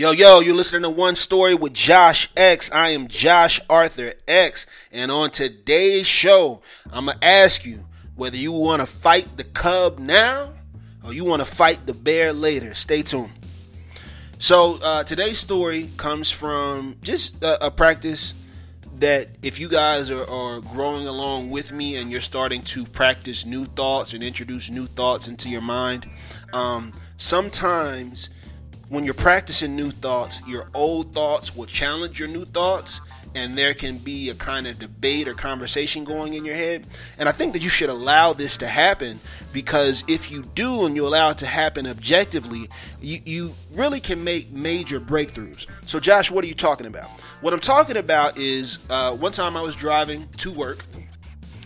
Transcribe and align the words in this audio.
Yo, 0.00 0.12
yo, 0.12 0.38
you're 0.38 0.54
listening 0.54 0.82
to 0.82 0.90
One 0.96 1.16
Story 1.16 1.56
with 1.56 1.72
Josh 1.74 2.30
X. 2.36 2.70
I 2.70 2.90
am 2.90 3.08
Josh 3.08 3.60
Arthur 3.68 4.12
X. 4.28 4.64
And 4.92 5.10
on 5.10 5.32
today's 5.32 6.06
show, 6.06 6.62
I'm 6.92 7.06
going 7.06 7.18
to 7.18 7.26
ask 7.26 7.64
you 7.64 7.84
whether 8.14 8.36
you 8.36 8.52
want 8.52 8.80
to 8.80 8.86
fight 8.86 9.36
the 9.36 9.42
cub 9.42 9.98
now 9.98 10.52
or 11.02 11.12
you 11.12 11.24
want 11.24 11.42
to 11.42 11.48
fight 11.48 11.84
the 11.84 11.94
bear 11.94 12.32
later. 12.32 12.74
Stay 12.74 13.02
tuned. 13.02 13.32
So, 14.38 14.78
uh, 14.84 15.02
today's 15.02 15.40
story 15.40 15.90
comes 15.96 16.30
from 16.30 16.94
just 17.02 17.42
a, 17.42 17.66
a 17.66 17.70
practice 17.72 18.34
that 19.00 19.26
if 19.42 19.58
you 19.58 19.68
guys 19.68 20.12
are, 20.12 20.30
are, 20.30 20.60
growing 20.60 21.08
along 21.08 21.50
with 21.50 21.72
me 21.72 21.96
and 21.96 22.08
you're 22.08 22.20
starting 22.20 22.62
to 22.62 22.84
practice 22.84 23.44
new 23.44 23.64
thoughts 23.64 24.14
and 24.14 24.22
introduce 24.22 24.70
new 24.70 24.86
thoughts 24.86 25.26
into 25.26 25.48
your 25.48 25.60
mind, 25.60 26.08
um, 26.52 26.92
sometimes 27.16 28.30
when 28.88 29.04
you're 29.04 29.14
practicing 29.14 29.76
new 29.76 29.90
thoughts, 29.90 30.40
your 30.48 30.68
old 30.74 31.12
thoughts 31.12 31.54
will 31.54 31.66
challenge 31.66 32.18
your 32.18 32.28
new 32.28 32.44
thoughts, 32.44 33.00
and 33.34 33.56
there 33.56 33.74
can 33.74 33.98
be 33.98 34.30
a 34.30 34.34
kind 34.34 34.66
of 34.66 34.78
debate 34.78 35.28
or 35.28 35.34
conversation 35.34 36.04
going 36.04 36.32
in 36.32 36.44
your 36.44 36.54
head. 36.54 36.86
And 37.18 37.28
I 37.28 37.32
think 37.32 37.52
that 37.52 37.62
you 37.62 37.68
should 37.68 37.90
allow 37.90 38.32
this 38.32 38.56
to 38.58 38.66
happen 38.66 39.20
because 39.52 40.04
if 40.08 40.30
you 40.30 40.42
do 40.54 40.86
and 40.86 40.96
you 40.96 41.06
allow 41.06 41.30
it 41.30 41.38
to 41.38 41.46
happen 41.46 41.86
objectively, 41.86 42.70
you, 43.00 43.18
you 43.24 43.54
really 43.72 44.00
can 44.00 44.24
make 44.24 44.50
major 44.50 45.00
breakthroughs. 45.00 45.66
So, 45.86 46.00
Josh, 46.00 46.30
what 46.30 46.42
are 46.44 46.48
you 46.48 46.54
talking 46.54 46.86
about? 46.86 47.08
What 47.42 47.52
I'm 47.52 47.60
talking 47.60 47.98
about 47.98 48.38
is 48.38 48.78
uh, 48.88 49.14
one 49.14 49.32
time 49.32 49.56
I 49.56 49.62
was 49.62 49.76
driving 49.76 50.26
to 50.38 50.52
work 50.52 50.84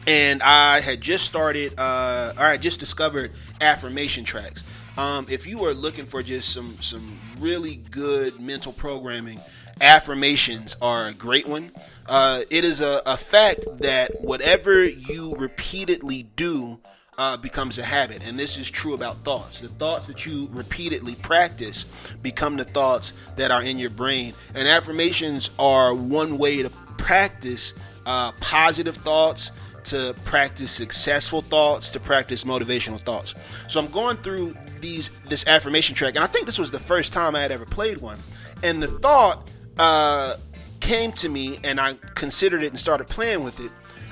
and 0.06 0.42
I 0.42 0.80
had 0.80 1.00
just 1.00 1.24
started, 1.24 1.74
uh, 1.78 2.32
or 2.36 2.44
I 2.44 2.56
just 2.56 2.80
discovered 2.80 3.32
affirmation 3.60 4.24
tracks. 4.24 4.64
Um, 4.98 5.26
if 5.30 5.46
you 5.46 5.64
are 5.64 5.72
looking 5.72 6.04
for 6.04 6.22
just 6.22 6.52
some 6.52 6.76
some 6.80 7.18
really 7.38 7.76
good 7.90 8.38
mental 8.40 8.72
programming, 8.72 9.40
affirmations 9.80 10.76
are 10.82 11.06
a 11.06 11.14
great 11.14 11.46
one. 11.46 11.72
Uh, 12.06 12.42
it 12.50 12.64
is 12.64 12.80
a, 12.80 13.00
a, 13.06 13.16
fact 13.16 13.64
that 13.78 14.20
whatever 14.20 14.84
you 14.84 15.34
repeatedly 15.36 16.24
do 16.36 16.78
uh, 17.16 17.36
becomes 17.38 17.78
a 17.78 17.82
habit, 17.82 18.26
and 18.26 18.38
this 18.38 18.58
is 18.58 18.70
true 18.70 18.92
about 18.92 19.24
thoughts. 19.24 19.60
The 19.60 19.68
thoughts 19.68 20.08
that 20.08 20.26
you 20.26 20.48
repeatedly 20.52 21.14
practice 21.14 21.84
become 22.22 22.56
the 22.56 22.64
thoughts 22.64 23.14
that 23.36 23.50
are 23.50 23.62
in 23.62 23.78
your 23.78 23.90
brain, 23.90 24.34
and 24.54 24.68
affirmations 24.68 25.50
are 25.58 25.94
one 25.94 26.36
way 26.36 26.62
to 26.62 26.70
practice 26.98 27.72
uh, 28.04 28.32
positive 28.40 28.96
thoughts 28.96 29.52
to 29.86 30.14
practice 30.24 30.70
successful 30.70 31.42
thoughts, 31.42 31.90
to 31.90 32.00
practice 32.00 32.44
motivational 32.44 33.00
thoughts. 33.00 33.34
So 33.68 33.80
I'm 33.80 33.90
going 33.90 34.16
through 34.18 34.54
these 34.80 35.10
this 35.28 35.46
affirmation 35.46 35.94
track, 35.94 36.14
and 36.16 36.24
I 36.24 36.26
think 36.26 36.46
this 36.46 36.58
was 36.58 36.70
the 36.70 36.78
first 36.78 37.12
time 37.12 37.34
I 37.34 37.40
had 37.40 37.52
ever 37.52 37.64
played 37.64 37.98
one. 37.98 38.18
And 38.62 38.82
the 38.82 38.88
thought 38.88 39.48
uh, 39.78 40.36
came 40.80 41.12
to 41.12 41.28
me, 41.28 41.58
and 41.64 41.80
I 41.80 41.94
considered 42.14 42.62
it 42.62 42.68
and 42.68 42.78
started 42.78 43.08
playing 43.08 43.42
with 43.42 43.60
it. 43.60 43.70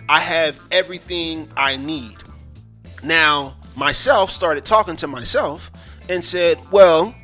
I 0.08 0.20
have 0.20 0.60
everything 0.70 1.48
I 1.56 1.76
need. 1.76 2.16
Now, 3.02 3.56
myself 3.76 4.30
started 4.30 4.64
talking 4.64 4.96
to 4.96 5.06
myself 5.06 5.70
and 6.08 6.24
said, 6.24 6.58
Well, 6.70 7.14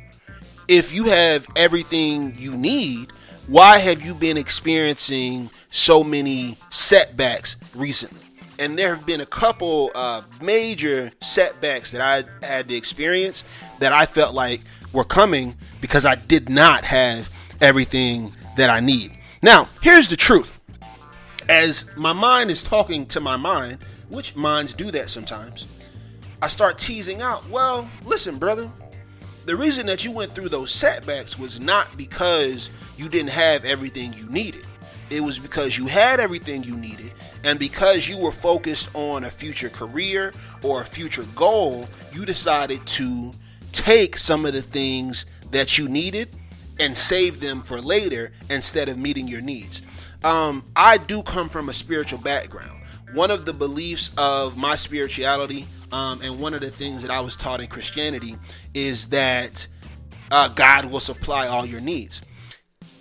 if 0.67 0.93
you 0.93 1.05
have 1.05 1.47
everything 1.55 2.33
you 2.35 2.55
need, 2.55 3.11
why 3.47 3.77
have 3.77 4.03
you 4.03 4.13
been 4.13 4.37
experiencing 4.37 5.49
so 5.69 6.03
many 6.03 6.57
setbacks 6.69 7.55
recently? 7.75 8.26
And 8.59 8.77
there 8.77 8.95
have 8.95 9.05
been 9.05 9.21
a 9.21 9.25
couple 9.25 9.91
uh, 9.95 10.21
major 10.41 11.11
setbacks 11.21 11.91
that 11.91 12.01
I 12.01 12.45
had 12.45 12.67
to 12.69 12.75
experience 12.75 13.43
that 13.79 13.93
I 13.93 14.05
felt 14.05 14.33
like 14.33 14.61
were 14.93 15.03
coming 15.03 15.55
because 15.81 16.05
I 16.05 16.15
did 16.15 16.49
not 16.49 16.83
have 16.83 17.29
everything 17.61 18.33
that 18.57 18.69
I 18.69 18.79
need. 18.79 19.17
Now, 19.41 19.69
here's 19.81 20.07
the 20.07 20.17
truth. 20.17 20.59
As 21.49 21.95
my 21.95 22.13
mind 22.13 22.49
is 22.49 22.63
talking 22.63 23.05
to 23.07 23.19
my 23.19 23.37
mind, 23.37 23.79
which 24.09 24.35
minds 24.35 24.73
do 24.73 24.91
that 24.91 25.09
sometimes, 25.09 25.67
I 26.41 26.47
start 26.47 26.77
teasing 26.77 27.21
out, 27.21 27.47
well, 27.49 27.89
listen, 28.05 28.37
brother, 28.37 28.69
the 29.45 29.55
reason 29.55 29.85
that 29.87 30.03
you 30.03 30.11
went 30.11 30.33
through 30.33 30.49
those 30.49 30.71
setbacks 30.71 31.39
was 31.39 31.59
not 31.59 31.95
because 31.95 32.69
you 32.97 33.07
didn't 33.07 33.29
have 33.29 33.63
everything 33.63 34.13
you 34.13 34.29
needed. 34.29 34.65
It 35.09 35.21
was 35.21 35.39
because 35.39 35.77
you 35.77 35.87
had 35.87 36.19
everything 36.19 36.63
you 36.63 36.75
needed 36.75 37.11
and 37.43 37.57
because 37.57 38.07
you 38.07 38.17
were 38.17 38.31
focused 38.31 38.89
on 38.93 39.23
a 39.23 39.29
future 39.29 39.69
career 39.69 40.33
or 40.63 40.81
a 40.81 40.85
future 40.85 41.25
goal, 41.35 41.87
you 42.11 42.25
decided 42.25 42.85
to 42.87 43.31
take 43.71 44.17
some 44.17 44.45
of 44.45 44.53
the 44.53 44.61
things 44.61 45.25
that 45.51 45.77
you 45.77 45.87
needed 45.87 46.29
and 46.79 46.95
save 46.95 47.39
them 47.39 47.61
for 47.61 47.79
later 47.79 48.31
instead 48.49 48.89
of 48.89 48.97
meeting 48.97 49.27
your 49.27 49.41
needs. 49.41 49.81
Um, 50.23 50.65
I 50.75 50.97
do 50.97 51.23
come 51.23 51.49
from 51.49 51.69
a 51.69 51.73
spiritual 51.73 52.19
background. 52.19 52.81
One 53.13 53.31
of 53.31 53.45
the 53.45 53.53
beliefs 53.53 54.11
of 54.17 54.57
my 54.57 54.75
spirituality, 54.75 55.65
um, 55.91 56.19
and 56.21 56.39
one 56.39 56.53
of 56.53 56.61
the 56.61 56.69
things 56.69 57.01
that 57.03 57.11
I 57.11 57.21
was 57.21 57.35
taught 57.35 57.61
in 57.61 57.67
Christianity, 57.67 58.35
is 58.73 59.07
that 59.07 59.67
uh, 60.31 60.49
God 60.49 60.85
will 60.85 60.99
supply 60.99 61.47
all 61.47 61.65
your 61.65 61.81
needs. 61.81 62.21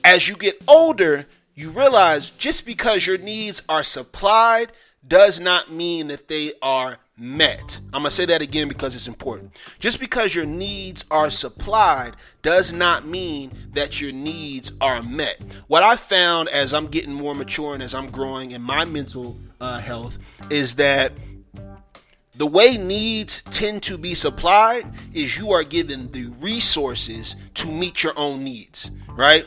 As 0.05 0.29
you 0.29 0.37
get 0.37 0.63
older, 0.69 1.27
you 1.57 1.71
realize 1.71 2.31
just 2.31 2.67
because 2.67 3.07
your 3.07 3.19
needs 3.19 3.63
are 3.69 3.83
supplied 3.83 4.71
does 5.09 5.41
not 5.41 5.73
mean 5.73 6.09
that 6.09 6.29
they 6.29 6.53
are 6.61 6.99
met. 7.17 7.81
I'm 7.95 8.03
going 8.03 8.05
to 8.05 8.11
say 8.11 8.27
that 8.27 8.43
again 8.43 8.69
because 8.69 8.95
it's 8.95 9.09
important. 9.09 9.53
Just 9.79 9.99
because 9.99 10.35
your 10.35 10.45
needs 10.45 11.07
are 11.11 11.31
supplied 11.31 12.15
does 12.43 12.75
not 12.75 13.07
mean 13.07 13.53
that 13.73 14.03
your 14.03 14.13
needs 14.13 14.73
are 14.83 15.03
met. 15.03 15.41
What 15.67 15.83
I 15.83 15.97
found 15.97 16.51
as 16.51 16.75
I'm 16.75 16.89
getting 16.89 17.15
more 17.15 17.35
mature 17.35 17.73
and 17.73 17.83
as 17.83 17.95
I'm 17.95 18.11
growing 18.11 18.51
in 18.51 18.61
my 18.61 18.85
mental 18.85 19.39
uh, 19.59 19.81
health 19.81 20.19
is 20.51 20.77
that 20.77 21.13
the 22.37 22.47
way 22.47 22.77
needs 22.77 23.43
tend 23.43 23.83
to 23.85 23.97
be 23.97 24.15
supplied 24.15 24.87
is 25.15 25.39
you 25.39 25.51
are 25.51 25.65
given 25.65 26.11
the 26.13 26.35
resources 26.41 27.37
to 27.55 27.71
meet 27.71 28.03
your 28.03 28.13
own 28.17 28.45
needs, 28.45 28.91
right? 29.11 29.47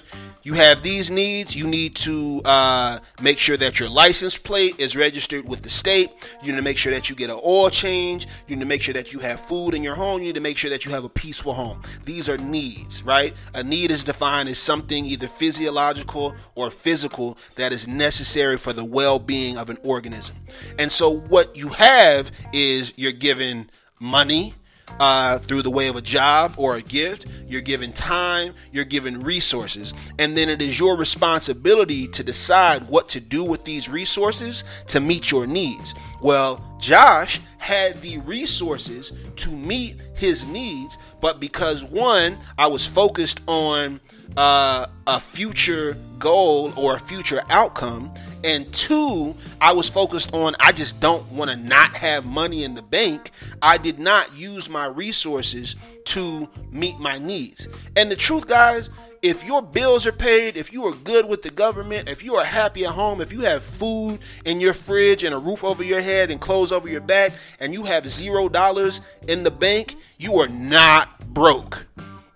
you 0.49 0.55
have 0.55 0.81
these 0.81 1.11
needs. 1.11 1.55
You 1.55 1.67
need 1.67 1.95
to 1.97 2.41
uh, 2.45 2.99
make 3.21 3.37
sure 3.37 3.57
that 3.57 3.79
your 3.79 3.89
license 3.89 4.37
plate 4.37 4.79
is 4.79 4.95
registered 4.95 5.47
with 5.47 5.61
the 5.61 5.69
state. 5.69 6.09
You 6.41 6.51
need 6.51 6.57
to 6.57 6.63
make 6.63 6.77
sure 6.77 6.93
that 6.93 7.09
you 7.09 7.15
get 7.15 7.29
an 7.29 7.39
oil 7.45 7.69
change. 7.69 8.25
You 8.47 8.55
need 8.55 8.61
to 8.61 8.67
make 8.67 8.81
sure 8.81 8.93
that 8.93 9.11
you 9.13 9.19
have 9.19 9.39
food 9.41 9.75
in 9.75 9.83
your 9.83 9.95
home. 9.95 10.19
You 10.19 10.27
need 10.27 10.35
to 10.35 10.41
make 10.41 10.57
sure 10.57 10.69
that 10.69 10.85
you 10.85 10.91
have 10.91 11.03
a 11.03 11.09
peaceful 11.09 11.53
home. 11.53 11.81
These 12.05 12.29
are 12.29 12.37
needs, 12.37 13.03
right? 13.03 13.33
A 13.53 13.63
need 13.63 13.91
is 13.91 14.03
defined 14.03 14.49
as 14.49 14.57
something 14.57 15.05
either 15.05 15.27
physiological 15.27 16.33
or 16.55 16.71
physical 16.71 17.37
that 17.55 17.73
is 17.73 17.87
necessary 17.87 18.57
for 18.57 18.73
the 18.73 18.85
well 18.85 19.19
being 19.19 19.57
of 19.57 19.69
an 19.69 19.77
organism. 19.83 20.35
And 20.77 20.91
so, 20.91 21.19
what 21.19 21.57
you 21.57 21.69
have 21.69 22.31
is 22.53 22.78
you're 22.97 23.11
given 23.11 23.69
money, 23.99 24.55
uh, 24.99 25.37
through 25.37 25.61
the 25.61 25.69
way 25.69 25.87
of 25.87 25.95
a 25.95 26.01
job 26.01 26.53
or 26.57 26.75
a 26.75 26.81
gift. 26.81 27.25
You're 27.47 27.61
given 27.61 27.91
time, 27.91 28.53
you're 28.71 28.85
given 28.85 29.21
resources, 29.21 29.93
and 30.17 30.37
then 30.37 30.49
it 30.49 30.61
is 30.61 30.79
your 30.79 30.97
responsibility 30.97 32.07
to 32.07 32.23
decide 32.23 32.87
what 32.87 33.09
to 33.09 33.19
do 33.19 33.43
with 33.43 33.63
these 33.65 33.89
resources 33.89 34.63
to 34.87 34.99
meet 34.99 35.31
your 35.31 35.45
needs. 35.47 35.93
Well, 36.21 36.63
Josh 36.79 37.39
had 37.57 38.01
the 38.01 38.19
resources 38.19 39.13
to 39.37 39.51
meet 39.51 39.97
his 40.15 40.45
needs, 40.47 40.97
but 41.21 41.39
because 41.39 41.83
one, 41.83 42.37
I 42.57 42.67
was 42.67 42.85
focused 42.85 43.41
on 43.47 43.99
uh, 44.37 44.85
a 45.07 45.19
future 45.19 45.97
goal 46.19 46.71
or 46.77 46.95
a 46.95 46.99
future 46.99 47.41
outcome, 47.49 48.13
and 48.43 48.71
two, 48.73 49.35
I 49.61 49.73
was 49.73 49.89
focused 49.89 50.33
on 50.33 50.53
I 50.59 50.71
just 50.71 50.99
don't 50.99 51.29
want 51.31 51.51
to 51.51 51.57
not 51.57 51.95
have 51.95 52.25
money 52.25 52.63
in 52.63 52.75
the 52.75 52.81
bank. 52.81 53.31
I 53.61 53.77
did 53.77 53.99
not 53.99 54.37
use 54.37 54.69
my 54.69 54.87
resources 54.87 55.75
to 56.05 56.49
meet 56.71 56.99
my 56.99 57.19
needs. 57.19 57.67
And 57.95 58.11
the 58.11 58.15
truth, 58.15 58.47
guys, 58.47 58.89
if 59.21 59.43
your 59.43 59.61
bills 59.61 60.07
are 60.07 60.13
paid, 60.13 60.55
if 60.55 60.71
you 60.71 60.85
are 60.85 60.93
good 60.93 61.27
with 61.27 61.41
the 61.41 61.49
government, 61.49 62.07
if 62.07 62.23
you 62.23 62.35
are 62.35 62.45
happy 62.45 62.85
at 62.85 62.91
home, 62.91 63.19
if 63.19 63.33
you 63.33 63.41
have 63.41 63.63
food 63.63 64.19
in 64.45 64.61
your 64.61 64.73
fridge 64.73 65.23
and 65.23 65.35
a 65.35 65.37
roof 65.37 65.63
over 65.63 65.83
your 65.83 66.01
head 66.01 66.31
and 66.31 66.39
clothes 66.39 66.71
over 66.71 66.87
your 66.87 67.01
back, 67.01 67.33
and 67.59 67.73
you 67.73 67.83
have 67.83 68.07
zero 68.07 68.47
dollars 68.47 69.01
in 69.27 69.43
the 69.43 69.51
bank, 69.51 69.95
you 70.17 70.35
are 70.35 70.47
not 70.47 71.33
broke. 71.33 71.87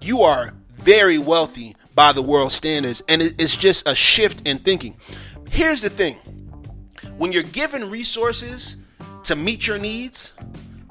You 0.01 0.23
are 0.23 0.53
very 0.69 1.17
wealthy 1.17 1.75
by 1.95 2.11
the 2.11 2.21
world 2.21 2.51
standards. 2.51 3.01
And 3.07 3.21
it's 3.21 3.55
just 3.55 3.88
a 3.88 3.95
shift 3.95 4.45
in 4.47 4.59
thinking. 4.59 4.97
Here's 5.53 5.83
the 5.83 5.89
thing 5.91 6.15
when 7.19 7.31
you're 7.31 7.44
given 7.44 7.88
resources 7.88 8.77
to 9.25 9.35
meet 9.35 9.67
your 9.67 9.77
needs 9.77 10.33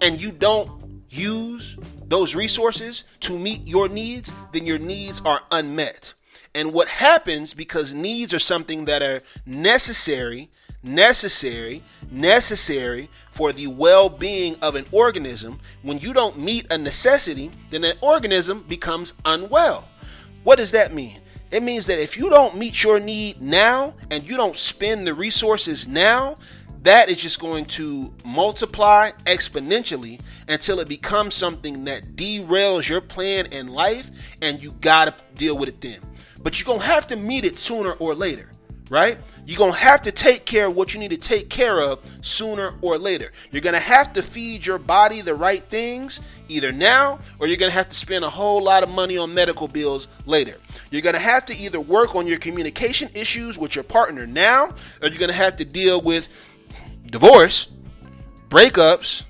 and 0.00 0.22
you 0.22 0.30
don't 0.30 0.70
use 1.10 1.76
those 2.06 2.36
resources 2.36 3.02
to 3.20 3.36
meet 3.36 3.66
your 3.66 3.88
needs, 3.88 4.32
then 4.52 4.64
your 4.64 4.78
needs 4.78 5.20
are 5.22 5.40
unmet. 5.50 6.14
And 6.54 6.72
what 6.72 6.86
happens 6.88 7.54
because 7.54 7.92
needs 7.92 8.32
are 8.32 8.38
something 8.38 8.84
that 8.84 9.02
are 9.02 9.22
necessary, 9.46 10.48
necessary, 10.84 11.82
necessary 12.12 13.08
for 13.30 13.52
the 13.52 13.66
well 13.66 14.08
being 14.08 14.54
of 14.62 14.76
an 14.76 14.86
organism, 14.92 15.58
when 15.82 15.98
you 15.98 16.12
don't 16.12 16.38
meet 16.38 16.72
a 16.72 16.78
necessity, 16.78 17.50
then 17.70 17.82
an 17.82 17.96
organism 18.00 18.62
becomes 18.68 19.14
unwell. 19.24 19.88
What 20.44 20.58
does 20.58 20.70
that 20.70 20.94
mean? 20.94 21.21
It 21.52 21.62
means 21.62 21.84
that 21.86 22.00
if 22.00 22.16
you 22.16 22.30
don't 22.30 22.56
meet 22.56 22.82
your 22.82 22.98
need 22.98 23.42
now 23.42 23.94
and 24.10 24.26
you 24.26 24.38
don't 24.38 24.56
spend 24.56 25.06
the 25.06 25.12
resources 25.12 25.86
now, 25.86 26.36
that 26.82 27.10
is 27.10 27.18
just 27.18 27.40
going 27.40 27.66
to 27.66 28.12
multiply 28.24 29.10
exponentially 29.26 30.18
until 30.48 30.80
it 30.80 30.88
becomes 30.88 31.34
something 31.34 31.84
that 31.84 32.16
derails 32.16 32.88
your 32.88 33.02
plan 33.02 33.46
in 33.52 33.68
life 33.68 34.10
and 34.40 34.62
you 34.62 34.72
gotta 34.80 35.14
deal 35.34 35.58
with 35.58 35.68
it 35.68 35.82
then. 35.82 36.00
But 36.42 36.58
you're 36.58 36.74
gonna 36.74 36.88
have 36.88 37.06
to 37.08 37.16
meet 37.16 37.44
it 37.44 37.58
sooner 37.58 37.92
or 37.92 38.14
later, 38.14 38.50
right? 38.90 39.18
You're 39.44 39.58
gonna 39.58 39.72
have 39.72 40.02
to 40.02 40.12
take 40.12 40.44
care 40.44 40.68
of 40.68 40.76
what 40.76 40.94
you 40.94 41.00
need 41.00 41.10
to 41.10 41.16
take 41.16 41.48
care 41.48 41.80
of 41.80 41.98
sooner 42.20 42.74
or 42.80 42.98
later. 42.98 43.32
You're 43.50 43.62
gonna 43.62 43.80
have 43.80 44.12
to 44.12 44.22
feed 44.22 44.64
your 44.64 44.78
body 44.78 45.20
the 45.20 45.34
right 45.34 45.60
things 45.60 46.20
either 46.48 46.72
now 46.72 47.18
or 47.38 47.46
you're 47.46 47.56
gonna 47.56 47.72
have 47.72 47.88
to 47.88 47.96
spend 47.96 48.24
a 48.24 48.30
whole 48.30 48.62
lot 48.62 48.82
of 48.82 48.88
money 48.88 49.18
on 49.18 49.34
medical 49.34 49.66
bills 49.66 50.08
later. 50.26 50.56
You're 50.90 51.02
gonna 51.02 51.18
have 51.18 51.46
to 51.46 51.56
either 51.56 51.80
work 51.80 52.14
on 52.14 52.26
your 52.26 52.38
communication 52.38 53.08
issues 53.14 53.58
with 53.58 53.74
your 53.74 53.84
partner 53.84 54.26
now 54.26 54.70
or 55.00 55.08
you're 55.08 55.18
gonna 55.18 55.32
have 55.32 55.56
to 55.56 55.64
deal 55.64 56.00
with 56.00 56.28
divorce, 57.06 57.68
breakups, 58.48 59.24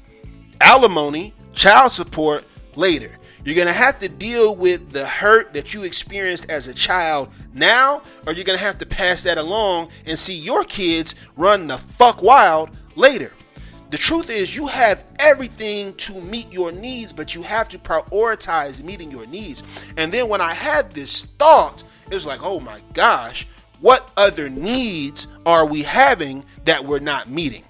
alimony, 0.60 1.34
child 1.55 1.93
support 1.93 2.44
later. 2.75 3.19
You're 3.44 3.56
going 3.56 3.67
to 3.67 3.75
have 3.75 3.99
to 3.99 4.09
deal 4.09 4.55
with 4.55 4.91
the 4.93 5.05
hurt 5.05 5.53
that 5.55 5.75
you 5.75 5.83
experienced 5.83 6.49
as 6.49 6.69
a 6.69 6.75
child 6.75 7.29
now, 7.53 8.03
or 8.27 8.33
you're 8.33 8.44
going 8.44 8.59
to 8.59 8.65
have 8.65 8.79
to 8.79 8.87
pass 8.87 9.25
that 9.25 9.37
along 9.37 9.91
and 10.06 10.17
see 10.17 10.39
your 10.39 10.62
kids 10.62 11.17
run 11.37 11.67
the 11.67 11.77
fuck 11.77 12.23
wild 12.23 12.71
later. 12.94 13.33
The 13.91 13.99
truth 13.99 14.31
is, 14.31 14.56
you 14.56 14.69
have 14.69 15.05
everything 15.19 15.93
to 15.94 16.21
meet 16.21 16.53
your 16.53 16.73
needs, 16.73 17.12
but 17.12 17.35
you 17.35 17.43
have 17.43 17.69
to 17.71 17.79
prioritize 17.79 18.83
meeting 18.83 19.11
your 19.11 19.27
needs. 19.27 19.65
And 19.97 20.12
then 20.12 20.29
when 20.29 20.41
I 20.41 20.55
had 20.55 20.93
this 20.93 21.25
thought, 21.25 21.83
it 22.06 22.15
was 22.15 22.25
like, 22.25 22.41
oh 22.43 22.61
my 22.61 22.81
gosh, 22.94 23.47
what 23.81 24.11
other 24.17 24.49
needs 24.49 25.27
are 25.44 25.67
we 25.67 25.83
having 25.83 26.44
that 26.65 26.85
we're 26.85 27.00
not 27.00 27.29
meeting? 27.29 27.65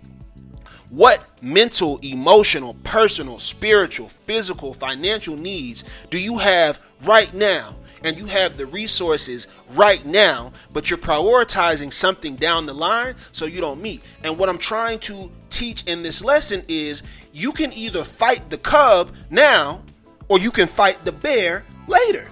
What 0.92 1.26
mental, 1.40 1.98
emotional, 2.02 2.74
personal, 2.84 3.38
spiritual, 3.38 4.08
physical, 4.08 4.74
financial 4.74 5.38
needs 5.38 5.84
do 6.10 6.20
you 6.20 6.36
have 6.36 6.80
right 7.04 7.32
now? 7.32 7.76
And 8.04 8.20
you 8.20 8.26
have 8.26 8.58
the 8.58 8.66
resources 8.66 9.46
right 9.70 10.04
now, 10.04 10.52
but 10.70 10.90
you're 10.90 10.98
prioritizing 10.98 11.90
something 11.90 12.34
down 12.34 12.66
the 12.66 12.74
line 12.74 13.14
so 13.32 13.46
you 13.46 13.62
don't 13.62 13.80
meet. 13.80 14.02
And 14.22 14.36
what 14.36 14.50
I'm 14.50 14.58
trying 14.58 14.98
to 14.98 15.32
teach 15.48 15.82
in 15.84 16.02
this 16.02 16.22
lesson 16.22 16.62
is 16.68 17.02
you 17.32 17.52
can 17.52 17.72
either 17.72 18.04
fight 18.04 18.50
the 18.50 18.58
cub 18.58 19.12
now 19.30 19.80
or 20.28 20.40
you 20.40 20.50
can 20.50 20.68
fight 20.68 20.98
the 21.06 21.12
bear 21.12 21.64
later. 21.88 22.30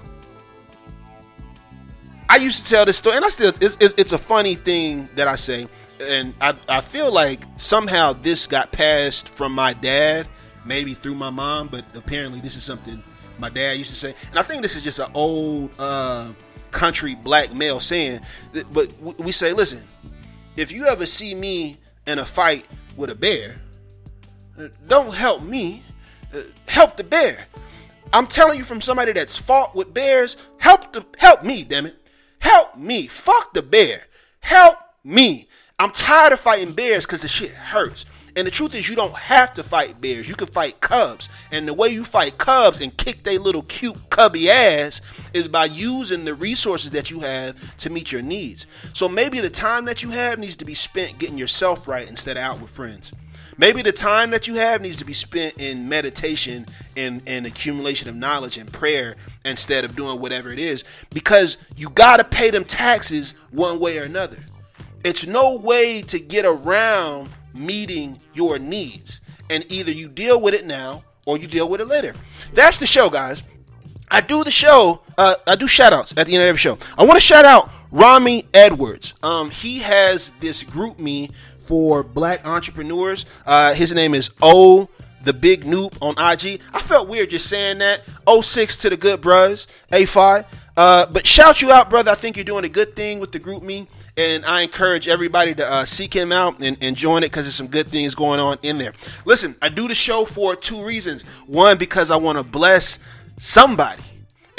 I 2.29 2.37
used 2.37 2.67
to 2.67 2.71
tell 2.71 2.85
this 2.85 2.99
story, 2.99 3.17
and 3.17 3.25
I 3.25 3.29
still, 3.31 3.55
it's, 3.59 3.79
it's, 3.81 3.95
it's 3.97 4.13
a 4.13 4.19
funny 4.19 4.55
thing 4.55 5.09
that 5.17 5.29
I 5.29 5.37
say 5.37 5.67
and 6.01 6.35
I, 6.41 6.55
I 6.69 6.81
feel 6.81 7.13
like 7.13 7.43
somehow 7.57 8.13
this 8.13 8.47
got 8.47 8.73
passed 8.73 9.29
from 9.29 9.53
my 9.53 9.73
dad, 9.73 10.29
maybe 10.65 10.95
through 10.95 11.15
my 11.15 11.31
mom, 11.31 11.69
but 11.69 11.85
apparently 11.97 12.41
this 12.41 12.57
is 12.57 12.63
something 12.63 13.03
my 13.39 13.51
dad 13.51 13.79
used 13.79 13.91
to 13.91 13.97
say. 13.97 14.15
And 14.31 14.39
I 14.39 14.43
think 14.43 14.63
this 14.63 14.77
is 14.77 14.83
just 14.83 14.99
an 14.99 15.11
old 15.15 15.71
uh, 15.79 16.33
country 16.71 17.15
black 17.15 17.55
male 17.55 17.81
saying. 17.81 18.21
But 18.73 18.93
we 19.19 19.33
say, 19.33 19.53
listen, 19.53 19.87
if 20.57 20.73
you 20.73 20.87
ever 20.87 21.07
see 21.07 21.35
me 21.35 21.79
in 22.07 22.19
a 22.19 22.25
fight 22.25 22.67
with 22.97 23.11
a 23.11 23.15
bear, 23.15 23.61
don't 24.89 25.15
help 25.15 25.43
me, 25.43 25.83
uh, 26.35 26.41
help 26.69 26.97
the 26.97 27.05
bear. 27.05 27.47
I'm 28.13 28.27
telling 28.27 28.59
you 28.59 28.65
from 28.65 28.81
somebody 28.81 29.13
that's 29.13 29.39
fought 29.39 29.75
with 29.75 29.95
bears, 29.95 30.37
help 30.59 30.93
the 30.93 31.05
help 31.19 31.45
me, 31.45 31.65
damn 31.65 31.87
it. 31.87 31.97
Help 32.41 32.77
me. 32.77 33.07
Fuck 33.07 33.55
the 33.55 33.63
bear. 33.63 34.03
Help 34.41 34.77
me. 35.05 35.49
I'm 35.81 35.93
tired 35.93 36.35
of 36.35 36.41
fighting 36.41 36.75
bears 36.75 37.07
because 37.07 37.23
the 37.23 37.29
shit 37.29 37.53
hurts. 37.53 38.05
And 38.37 38.47
the 38.47 38.51
truth 38.51 38.75
is, 38.75 38.87
you 38.87 38.95
don't 38.95 39.17
have 39.17 39.55
to 39.55 39.63
fight 39.63 39.99
bears. 39.99 40.29
You 40.29 40.35
can 40.35 40.49
fight 40.49 40.79
cubs. 40.83 41.31
And 41.53 41.67
the 41.67 41.73
way 41.73 41.89
you 41.89 42.05
fight 42.05 42.37
cubs 42.37 42.83
and 42.83 42.95
kick 42.99 43.23
their 43.23 43.39
little 43.39 43.63
cute 43.63 43.97
cubby 44.11 44.51
ass 44.51 45.01
is 45.33 45.49
by 45.49 45.65
using 45.65 46.27
the 46.27 46.35
resources 46.35 46.91
that 46.91 47.11
you 47.11 47.21
have 47.21 47.79
to 47.79 47.89
meet 47.89 48.13
your 48.13 48.21
needs. 48.21 48.67
So 48.93 49.09
maybe 49.09 49.41
the 49.41 49.49
time 49.49 49.87
that 49.87 50.03
you 50.03 50.11
have 50.11 50.39
needs 50.39 50.57
to 50.57 50.67
be 50.67 50.75
spent 50.75 51.19
getting 51.19 51.39
yourself 51.39 51.89
right 51.89 52.07
instead 52.07 52.37
of 52.37 52.43
out 52.43 52.61
with 52.61 52.71
friends. 52.71 53.15
Maybe 53.57 53.81
the 53.81 53.91
time 53.91 54.33
that 54.33 54.47
you 54.47 54.57
have 54.57 54.83
needs 54.83 54.99
to 54.99 55.07
be 55.07 55.15
spent 55.15 55.55
in 55.57 55.89
meditation 55.89 56.67
and, 56.95 57.23
and 57.27 57.47
accumulation 57.47 58.11
of 58.11 58.17
knowledge 58.17 58.59
and 58.59 58.71
prayer 58.71 59.17
instead 59.47 59.87
of 59.87 59.97
doing 59.97 60.21
whatever 60.21 60.53
it 60.53 60.59
is 60.59 60.85
because 61.09 61.57
you 61.75 61.89
got 61.89 62.19
to 62.19 62.25
pay 62.25 62.51
them 62.51 62.65
taxes 62.65 63.35
one 63.51 63.81
way 63.81 63.99
or 63.99 64.03
another. 64.03 64.37
It's 65.05 65.27
no 65.27 65.59
way 65.63 66.03
to 66.09 66.19
get 66.19 66.45
around 66.45 67.31
meeting 67.55 68.21
your 68.35 68.59
needs. 68.59 69.21
And 69.49 69.65
either 69.71 69.91
you 69.91 70.09
deal 70.09 70.41
with 70.41 70.55
it 70.55 70.67
now 70.67 71.05
or 71.27 71.39
you 71.39 71.47
deal 71.47 71.69
with 71.69 71.81
it 71.81 71.87
later. 71.87 72.15
That's 72.53 72.79
the 72.79 72.87
show, 72.87 73.11
guys. 73.11 73.43
I 74.11 74.21
do 74.21 74.45
the 74.45 74.51
show, 74.51 75.03
uh, 75.17 75.37
I 75.47 75.55
do 75.57 75.69
shout 75.69 75.93
outs 75.93 76.13
at 76.17 76.27
the 76.27 76.35
end 76.35 76.43
of 76.43 76.49
every 76.49 76.59
show. 76.59 76.79
I 76.99 77.05
want 77.05 77.17
to 77.17 77.21
shout 77.21 77.45
out 77.45 77.71
Rami 77.91 78.47
Edwards. 78.53 79.15
Um, 79.23 79.51
he 79.51 79.79
has 79.79 80.33
this 80.41 80.65
GroupMe 80.65 81.33
for 81.59 82.03
black 82.03 82.47
entrepreneurs. 82.47 83.25
Uh, 83.47 83.75
his 83.75 83.95
name 83.95 84.15
is 84.15 84.31
O 84.43 84.89
the 85.23 85.33
big 85.33 85.65
noob 85.65 85.97
on 86.01 86.13
IG. 86.13 86.61
I 86.73 86.81
felt 86.81 87.09
weird 87.09 87.31
just 87.31 87.47
saying 87.47 87.79
that. 87.79 88.03
06 88.29 88.79
to 88.79 88.91
the 88.91 88.97
good 88.97 89.21
bros, 89.21 89.67
A5. 89.93 90.47
Uh, 90.77 91.07
but 91.07 91.27
shout 91.27 91.61
you 91.61 91.71
out, 91.71 91.91
brother. 91.91 92.11
I 92.11 92.15
think 92.15 92.37
you're 92.37 92.45
doing 92.45 92.65
a 92.65 92.69
good 92.69 92.97
thing 92.97 93.19
with 93.19 93.33
the 93.33 93.41
GroupMe, 93.41 93.87
and 94.21 94.45
I 94.45 94.61
encourage 94.61 95.09
everybody 95.09 95.55
to 95.55 95.67
uh, 95.67 95.85
seek 95.87 96.13
him 96.13 96.31
out 96.31 96.61
and, 96.61 96.77
and 96.83 96.95
join 96.95 97.23
it 97.23 97.31
because 97.31 97.47
there's 97.47 97.55
some 97.55 97.69
good 97.69 97.87
things 97.87 98.15
going 98.15 98.39
on 98.39 98.59
in 98.63 98.77
there. 98.77 98.93
Listen, 99.25 99.57
I 99.63 99.71
do 99.71 99.89
the 99.89 99.95
show 99.95 100.27
for 100.27 100.55
two 100.55 100.85
reasons. 100.85 101.25
One, 101.47 101.79
because 101.79 102.11
I 102.11 102.17
want 102.17 102.37
to 102.37 102.45
bless 102.45 102.99
somebody 103.39 104.03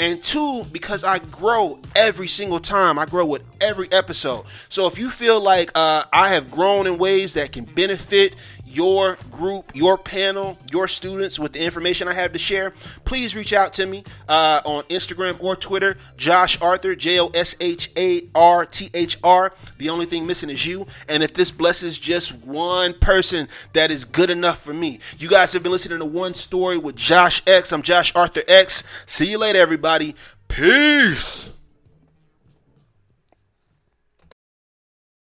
and 0.00 0.20
two 0.20 0.64
because 0.72 1.04
i 1.04 1.18
grow 1.30 1.78
every 1.94 2.26
single 2.26 2.58
time 2.58 2.98
i 2.98 3.06
grow 3.06 3.24
with 3.24 3.42
every 3.60 3.86
episode 3.92 4.44
so 4.68 4.88
if 4.88 4.98
you 4.98 5.08
feel 5.08 5.40
like 5.40 5.70
uh, 5.76 6.02
i 6.12 6.30
have 6.30 6.50
grown 6.50 6.88
in 6.88 6.98
ways 6.98 7.34
that 7.34 7.52
can 7.52 7.64
benefit 7.64 8.34
your 8.74 9.18
group, 9.30 9.72
your 9.74 9.98
panel, 9.98 10.58
your 10.70 10.88
students 10.88 11.38
with 11.38 11.52
the 11.52 11.62
information 11.62 12.08
I 12.08 12.14
have 12.14 12.32
to 12.32 12.38
share, 12.38 12.72
please 13.04 13.36
reach 13.36 13.52
out 13.52 13.72
to 13.74 13.86
me 13.86 14.04
uh, 14.28 14.60
on 14.64 14.82
Instagram 14.84 15.42
or 15.42 15.56
Twitter. 15.56 15.96
Josh 16.16 16.60
Arthur, 16.60 16.94
J 16.94 17.20
O 17.20 17.28
S 17.28 17.54
H 17.60 17.90
A 17.96 18.22
R 18.34 18.64
T 18.64 18.90
H 18.94 19.18
R. 19.22 19.52
The 19.78 19.90
only 19.90 20.06
thing 20.06 20.26
missing 20.26 20.50
is 20.50 20.66
you. 20.66 20.86
And 21.08 21.22
if 21.22 21.34
this 21.34 21.50
blesses 21.50 21.98
just 21.98 22.34
one 22.44 22.94
person, 22.94 23.48
that 23.72 23.90
is 23.90 24.04
good 24.04 24.30
enough 24.30 24.58
for 24.58 24.72
me. 24.72 25.00
You 25.18 25.28
guys 25.28 25.52
have 25.52 25.62
been 25.62 25.72
listening 25.72 25.98
to 25.98 26.04
One 26.04 26.34
Story 26.34 26.78
with 26.78 26.96
Josh 26.96 27.42
X. 27.46 27.72
I'm 27.72 27.82
Josh 27.82 28.14
Arthur 28.14 28.42
X. 28.48 28.84
See 29.06 29.30
you 29.30 29.38
later, 29.38 29.58
everybody. 29.58 30.14
Peace. 30.48 31.52